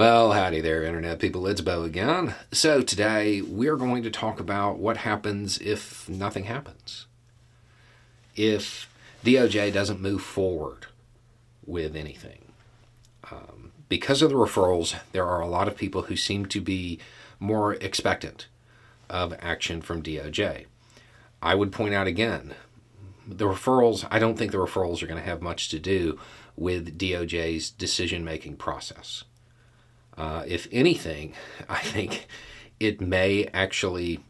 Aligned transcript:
Well, 0.00 0.32
howdy 0.32 0.62
there, 0.62 0.82
Internet 0.82 1.18
people. 1.18 1.46
It's 1.46 1.60
Beau 1.60 1.82
again. 1.82 2.34
So, 2.52 2.80
today 2.80 3.42
we're 3.42 3.76
going 3.76 4.02
to 4.04 4.10
talk 4.10 4.40
about 4.40 4.78
what 4.78 4.96
happens 4.96 5.58
if 5.58 6.08
nothing 6.08 6.44
happens. 6.44 7.04
If 8.34 8.88
DOJ 9.26 9.74
doesn't 9.74 10.00
move 10.00 10.22
forward 10.22 10.86
with 11.66 11.94
anything. 11.94 12.46
Um, 13.30 13.72
because 13.90 14.22
of 14.22 14.30
the 14.30 14.36
referrals, 14.36 14.98
there 15.12 15.26
are 15.26 15.42
a 15.42 15.46
lot 15.46 15.68
of 15.68 15.76
people 15.76 16.04
who 16.04 16.16
seem 16.16 16.46
to 16.46 16.62
be 16.62 16.98
more 17.38 17.74
expectant 17.74 18.46
of 19.10 19.34
action 19.38 19.82
from 19.82 20.02
DOJ. 20.02 20.64
I 21.42 21.54
would 21.54 21.72
point 21.72 21.92
out 21.92 22.06
again 22.06 22.54
the 23.28 23.44
referrals, 23.44 24.08
I 24.10 24.18
don't 24.18 24.38
think 24.38 24.52
the 24.52 24.56
referrals 24.56 25.02
are 25.02 25.06
going 25.06 25.20
to 25.20 25.28
have 25.28 25.42
much 25.42 25.68
to 25.68 25.78
do 25.78 26.18
with 26.56 26.98
DOJ's 26.98 27.68
decision 27.68 28.24
making 28.24 28.56
process. 28.56 29.24
Uh, 30.16 30.44
if 30.46 30.68
anything, 30.70 31.34
I 31.68 31.78
think 31.78 32.26
it 32.78 33.00
may 33.00 33.48
actually 33.52 34.20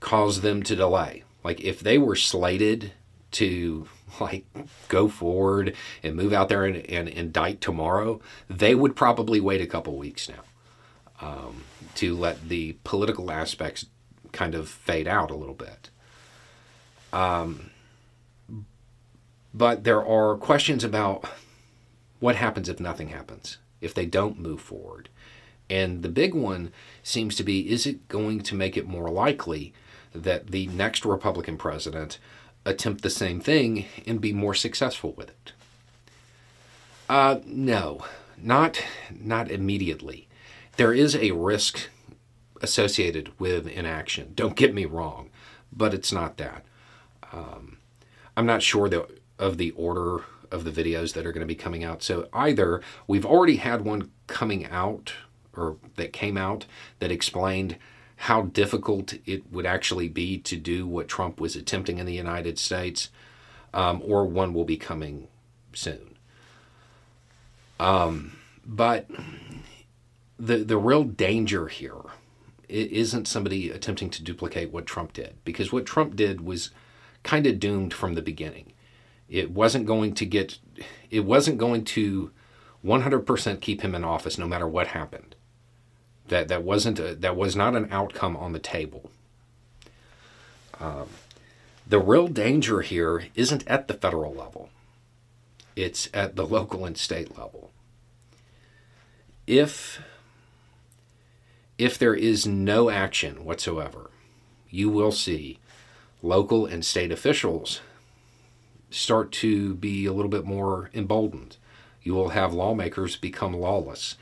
cause 0.00 0.40
them 0.40 0.62
to 0.62 0.76
delay. 0.76 1.24
Like 1.44 1.60
if 1.60 1.80
they 1.80 1.98
were 1.98 2.16
slated 2.16 2.92
to 3.32 3.88
like 4.20 4.44
go 4.88 5.08
forward 5.08 5.74
and 6.02 6.16
move 6.16 6.32
out 6.32 6.48
there 6.48 6.64
and, 6.64 6.76
and 6.88 7.08
indict 7.08 7.60
tomorrow, 7.60 8.20
they 8.48 8.74
would 8.74 8.96
probably 8.96 9.40
wait 9.40 9.60
a 9.60 9.66
couple 9.66 9.96
weeks 9.96 10.28
now 10.28 10.42
um, 11.20 11.64
to 11.96 12.16
let 12.16 12.48
the 12.48 12.76
political 12.84 13.30
aspects 13.30 13.86
kind 14.32 14.54
of 14.54 14.68
fade 14.68 15.08
out 15.08 15.30
a 15.30 15.36
little 15.36 15.54
bit. 15.54 15.90
Um, 17.12 17.70
but 19.54 19.84
there 19.84 20.04
are 20.04 20.36
questions 20.36 20.84
about 20.84 21.24
what 22.20 22.36
happens 22.36 22.68
if 22.68 22.78
nothing 22.78 23.08
happens 23.08 23.58
if 23.80 23.94
they 23.94 24.06
don't 24.06 24.38
move 24.38 24.60
forward. 24.60 25.08
And 25.70 26.02
the 26.02 26.08
big 26.08 26.34
one 26.34 26.72
seems 27.02 27.36
to 27.36 27.42
be 27.42 27.70
is 27.70 27.86
it 27.86 28.08
going 28.08 28.40
to 28.40 28.54
make 28.54 28.76
it 28.76 28.86
more 28.86 29.10
likely 29.10 29.72
that 30.14 30.48
the 30.48 30.66
next 30.68 31.04
Republican 31.04 31.56
president 31.56 32.18
attempt 32.64 33.02
the 33.02 33.10
same 33.10 33.40
thing 33.40 33.86
and 34.06 34.20
be 34.20 34.32
more 34.32 34.54
successful 34.54 35.12
with 35.12 35.28
it? 35.28 35.52
Uh, 37.08 37.40
no, 37.44 38.04
not 38.36 38.82
not 39.10 39.50
immediately. 39.50 40.28
There 40.76 40.92
is 40.92 41.16
a 41.16 41.32
risk 41.32 41.88
associated 42.62 43.32
with 43.38 43.66
inaction. 43.66 44.32
Don't 44.34 44.56
get 44.56 44.74
me 44.74 44.84
wrong, 44.84 45.30
but 45.72 45.94
it's 45.94 46.12
not 46.12 46.36
that. 46.36 46.64
Um, 47.32 47.78
I'm 48.36 48.46
not 48.46 48.62
sure 48.62 48.88
the, 48.88 49.06
of 49.38 49.58
the 49.58 49.70
order 49.72 50.24
of 50.50 50.64
the 50.64 50.70
videos 50.70 51.12
that 51.14 51.26
are 51.26 51.32
going 51.32 51.46
to 51.46 51.46
be 51.46 51.54
coming 51.54 51.84
out. 51.84 52.02
So 52.02 52.28
either 52.32 52.82
we've 53.06 53.26
already 53.26 53.56
had 53.56 53.84
one 53.84 54.10
coming 54.26 54.66
out 54.66 55.14
or 55.54 55.76
that 55.96 56.12
came 56.12 56.36
out 56.36 56.66
that 57.00 57.10
explained 57.10 57.76
how 58.22 58.42
difficult 58.42 59.14
it 59.26 59.50
would 59.52 59.66
actually 59.66 60.08
be 60.08 60.38
to 60.38 60.56
do 60.56 60.86
what 60.86 61.08
Trump 61.08 61.40
was 61.40 61.54
attempting 61.54 61.98
in 61.98 62.06
the 62.06 62.14
United 62.14 62.58
States, 62.58 63.10
um, 63.72 64.02
or 64.04 64.24
one 64.24 64.52
will 64.52 64.64
be 64.64 64.76
coming 64.76 65.28
soon. 65.72 66.16
Um, 67.78 68.36
but 68.64 69.06
the 70.38 70.58
the 70.58 70.78
real 70.78 71.04
danger 71.04 71.68
here 71.68 72.02
isn't 72.68 73.28
somebody 73.28 73.70
attempting 73.70 74.10
to 74.10 74.22
duplicate 74.22 74.72
what 74.72 74.84
Trump 74.84 75.12
did, 75.12 75.36
because 75.44 75.72
what 75.72 75.86
Trump 75.86 76.16
did 76.16 76.40
was 76.40 76.70
kind 77.22 77.46
of 77.46 77.60
doomed 77.60 77.94
from 77.94 78.14
the 78.14 78.22
beginning. 78.22 78.72
It 79.28 79.50
wasn't 79.50 79.86
going 79.86 80.14
to 80.14 80.26
get, 80.26 80.58
it 81.10 81.24
wasn't 81.24 81.58
going 81.58 81.84
to 81.86 82.30
100% 82.84 83.60
keep 83.60 83.82
him 83.82 83.94
in 83.94 84.04
office 84.04 84.38
no 84.38 84.46
matter 84.46 84.66
what 84.66 84.88
happened. 84.88 85.34
That 86.28 86.48
that 86.48 86.62
wasn't 86.62 86.98
a, 86.98 87.14
that 87.14 87.36
was 87.36 87.56
not 87.56 87.74
an 87.74 87.88
outcome 87.90 88.36
on 88.36 88.52
the 88.52 88.58
table. 88.58 89.10
Um, 90.78 91.08
the 91.86 91.98
real 91.98 92.28
danger 92.28 92.82
here 92.82 93.28
isn't 93.34 93.66
at 93.66 93.88
the 93.88 93.94
federal 93.94 94.34
level. 94.34 94.68
It's 95.74 96.08
at 96.12 96.36
the 96.36 96.46
local 96.46 96.84
and 96.84 96.98
state 96.98 97.38
level. 97.38 97.70
If 99.46 100.02
if 101.78 101.96
there 101.96 102.14
is 102.14 102.46
no 102.46 102.90
action 102.90 103.44
whatsoever, 103.44 104.10
you 104.68 104.90
will 104.90 105.12
see 105.12 105.58
local 106.22 106.66
and 106.66 106.84
state 106.84 107.12
officials 107.12 107.80
start 108.90 109.32
to 109.32 109.74
be 109.74 110.06
a 110.06 110.12
little 110.12 110.30
bit 110.30 110.44
more 110.44 110.90
emboldened. 110.94 111.56
You 112.02 112.14
will 112.14 112.30
have 112.30 112.54
lawmakers 112.54 113.16
become 113.16 113.52
lawless 113.52 114.16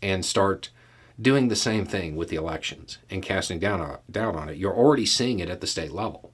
and 0.00 0.24
start 0.24 0.70
doing 1.20 1.48
the 1.48 1.56
same 1.56 1.84
thing 1.84 2.16
with 2.16 2.28
the 2.28 2.36
elections 2.36 2.98
and 3.10 3.22
casting 3.22 3.58
down 3.58 3.80
on, 3.80 3.98
down 4.10 4.36
on 4.36 4.48
it. 4.48 4.56
You're 4.56 4.74
already 4.74 5.06
seeing 5.06 5.40
it 5.40 5.48
at 5.48 5.60
the 5.60 5.66
state 5.66 5.92
level. 5.92 6.32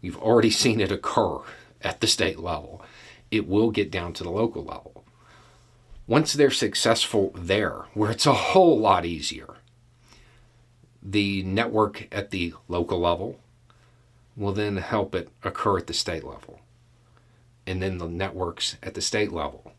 You've 0.00 0.18
already 0.18 0.50
seen 0.62 0.80
it 0.80 0.92
occur 0.92 1.38
at 1.82 2.00
the 2.00 2.06
state 2.06 2.38
level. 2.38 2.82
It 3.30 3.48
will 3.48 3.70
get 3.70 3.90
down 3.90 4.12
to 4.14 4.24
the 4.24 4.30
local 4.30 4.64
level. 4.64 5.04
Once 6.06 6.32
they're 6.32 6.50
successful 6.50 7.32
there, 7.34 7.86
where 7.94 8.12
it's 8.12 8.26
a 8.26 8.32
whole 8.32 8.78
lot 8.78 9.04
easier, 9.04 9.56
the 11.02 11.42
network 11.42 12.06
at 12.12 12.30
the 12.30 12.54
local 12.68 13.00
level 13.00 13.40
will 14.36 14.52
then 14.52 14.76
help 14.76 15.14
it 15.14 15.28
occur 15.42 15.78
at 15.78 15.88
the 15.88 15.94
state 15.94 16.22
level 16.22 16.60
and 17.66 17.82
then 17.82 17.98
the 17.98 18.08
networks 18.08 18.76
at 18.82 18.94
the 18.94 19.00
state 19.00 19.32
level, 19.32 19.72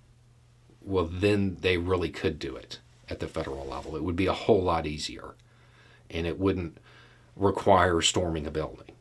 well, 0.81 1.05
then 1.05 1.57
they 1.61 1.77
really 1.77 2.09
could 2.09 2.39
do 2.39 2.55
it 2.55 2.79
at 3.09 3.19
the 3.19 3.27
federal 3.27 3.65
level. 3.65 3.95
It 3.95 4.03
would 4.03 4.15
be 4.15 4.27
a 4.27 4.33
whole 4.33 4.61
lot 4.61 4.85
easier, 4.85 5.35
and 6.09 6.27
it 6.27 6.39
wouldn't 6.39 6.77
require 7.35 8.01
storming 8.01 8.45
a 8.45 8.51
building. 8.51 8.91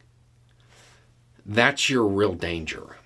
That's 1.45 1.89
your 1.89 2.07
real 2.07 2.35
danger. 2.35 2.97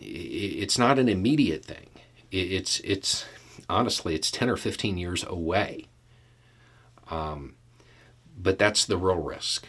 It's 0.00 0.78
not 0.78 0.98
an 0.98 1.08
immediate 1.08 1.64
thing. 1.64 1.88
It's 2.30 2.80
it's 2.80 3.26
honestly 3.68 4.14
it's 4.14 4.30
ten 4.30 4.48
or 4.48 4.56
fifteen 4.56 4.96
years 4.96 5.24
away. 5.24 5.86
Um, 7.10 7.56
but 8.40 8.58
that's 8.58 8.86
the 8.86 8.96
real 8.96 9.16
risk. 9.16 9.66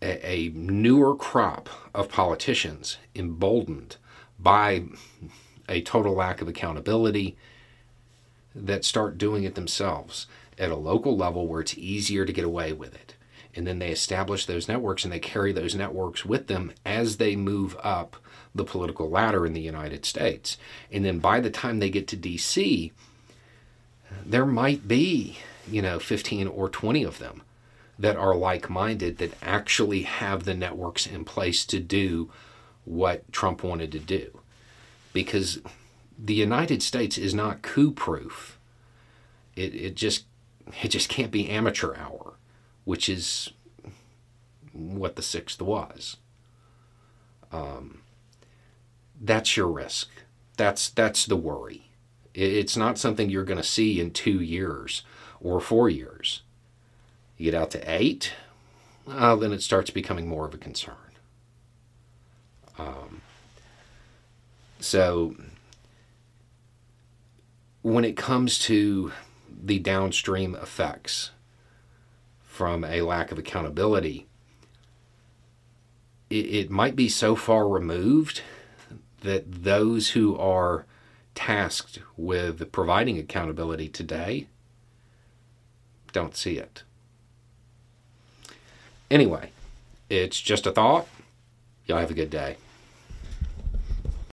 A, 0.00 0.26
a 0.26 0.48
newer 0.50 1.14
crop 1.14 1.68
of 1.94 2.08
politicians 2.08 2.96
emboldened 3.14 3.96
by 4.38 4.84
a 5.68 5.80
total 5.82 6.14
lack 6.14 6.40
of 6.40 6.48
accountability 6.48 7.36
that 8.54 8.84
start 8.84 9.18
doing 9.18 9.44
it 9.44 9.54
themselves 9.54 10.26
at 10.58 10.70
a 10.70 10.76
local 10.76 11.16
level 11.16 11.46
where 11.46 11.60
it's 11.60 11.76
easier 11.76 12.24
to 12.24 12.32
get 12.32 12.44
away 12.44 12.72
with 12.72 12.94
it. 12.94 13.14
And 13.54 13.66
then 13.66 13.78
they 13.78 13.90
establish 13.90 14.46
those 14.46 14.68
networks 14.68 15.04
and 15.04 15.12
they 15.12 15.18
carry 15.18 15.52
those 15.52 15.74
networks 15.74 16.24
with 16.24 16.46
them 16.46 16.72
as 16.84 17.16
they 17.16 17.36
move 17.36 17.76
up 17.82 18.16
the 18.54 18.64
political 18.64 19.10
ladder 19.10 19.46
in 19.46 19.52
the 19.52 19.60
United 19.60 20.04
States. 20.04 20.56
And 20.90 21.04
then 21.04 21.18
by 21.18 21.40
the 21.40 21.50
time 21.50 21.78
they 21.78 21.90
get 21.90 22.06
to 22.08 22.16
DC, 22.16 22.92
there 24.24 24.46
might 24.46 24.86
be, 24.86 25.38
you 25.70 25.82
know, 25.82 25.98
15 25.98 26.46
or 26.46 26.68
20 26.68 27.02
of 27.04 27.18
them 27.18 27.42
that 27.98 28.16
are 28.16 28.34
like 28.34 28.70
minded 28.70 29.18
that 29.18 29.34
actually 29.42 30.02
have 30.02 30.44
the 30.44 30.54
networks 30.54 31.06
in 31.06 31.24
place 31.24 31.64
to 31.66 31.80
do 31.80 32.30
what 32.84 33.30
Trump 33.32 33.62
wanted 33.62 33.92
to 33.92 33.98
do. 33.98 34.40
Because 35.12 35.60
the 36.18 36.34
United 36.34 36.82
States 36.82 37.16
is 37.16 37.34
not 37.34 37.62
coup 37.62 37.92
proof. 37.92 38.58
It, 39.56 39.74
it 39.74 39.94
just 39.94 40.24
it 40.82 40.88
just 40.88 41.08
can't 41.08 41.30
be 41.30 41.48
amateur 41.48 41.94
hour, 41.96 42.34
which 42.84 43.08
is 43.08 43.50
what 44.72 45.16
the 45.16 45.22
sixth 45.22 45.60
was. 45.60 46.16
Um, 47.50 48.02
that's 49.20 49.56
your 49.56 49.68
risk. 49.68 50.10
That's 50.56 50.88
that's 50.90 51.26
the 51.26 51.36
worry. 51.36 51.90
It, 52.34 52.52
it's 52.52 52.76
not 52.76 52.98
something 52.98 53.30
you're 53.30 53.44
going 53.44 53.58
to 53.58 53.64
see 53.64 54.00
in 54.00 54.10
two 54.10 54.40
years 54.40 55.02
or 55.40 55.60
four 55.60 55.88
years. 55.88 56.42
You 57.36 57.50
get 57.50 57.60
out 57.60 57.70
to 57.72 57.90
eight, 57.90 58.32
well, 59.06 59.36
then 59.36 59.52
it 59.52 59.62
starts 59.62 59.90
becoming 59.90 60.26
more 60.26 60.44
of 60.44 60.54
a 60.54 60.58
concern. 60.58 60.94
Um, 62.78 63.22
so 64.80 65.34
when 67.82 68.04
it 68.04 68.16
comes 68.16 68.58
to 68.60 69.12
the 69.64 69.78
downstream 69.78 70.54
effects 70.54 71.30
from 72.42 72.84
a 72.84 73.02
lack 73.02 73.32
of 73.32 73.38
accountability, 73.38 74.26
it, 76.30 76.46
it 76.46 76.70
might 76.70 76.94
be 76.94 77.08
so 77.08 77.34
far 77.34 77.68
removed 77.68 78.42
that 79.20 79.64
those 79.64 80.10
who 80.10 80.36
are 80.36 80.84
tasked 81.34 82.00
with 82.16 82.70
providing 82.72 83.18
accountability 83.18 83.88
today 83.88 84.46
don't 86.12 86.36
see 86.36 86.58
it. 86.58 86.82
Anyway, 89.10 89.50
it's 90.10 90.40
just 90.40 90.66
a 90.66 90.72
thought. 90.72 91.06
Y'all 91.86 91.98
have 91.98 92.10
a 92.10 92.14
good 92.14 92.30
day. 92.30 92.56